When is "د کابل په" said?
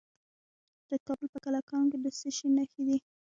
0.89-1.39